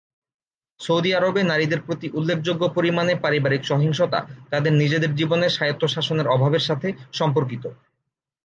Saudi 0.79 1.09
আরবে 1.13 1.41
নারীদের 1.43 1.81
প্রতি 1.81 2.07
উল্লেখযোগ্য 2.13 2.63
পরিমাণে 2.69 3.13
পারিবারিক 3.15 3.61
সহিংসতা 3.65 4.19
তাদের 4.49 4.73
নিজের 4.73 5.03
জীবনে 5.15 5.47
স্বায়ত্তশাসনের 5.49 6.27
অভাবের 6.27 6.63
সাথে 6.69 6.87
সম্পর্কিত। 7.13 7.63